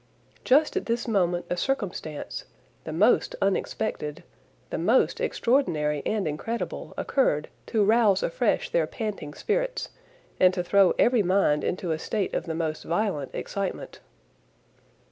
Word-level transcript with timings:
Just 0.43 0.75
at 0.75 0.87
this 0.87 1.07
moment 1.07 1.45
a 1.47 1.55
circumstance, 1.55 2.45
the 2.85 2.91
most 2.91 3.35
unexpected, 3.39 4.23
the 4.71 4.79
most 4.79 5.21
extraordinary 5.21 6.01
and 6.07 6.27
incredible, 6.27 6.95
occurred 6.97 7.49
to 7.67 7.83
rouse 7.85 8.23
afresh 8.23 8.71
their 8.71 8.87
panting 8.87 9.35
spirits, 9.35 9.89
and 10.39 10.55
to 10.55 10.63
throw 10.63 10.95
every 10.97 11.21
mind 11.21 11.63
into 11.63 11.91
a 11.91 11.99
state 11.99 12.33
of 12.33 12.45
the 12.47 12.55
most 12.55 12.83
violent 12.83 13.29
excitement. 13.35 13.99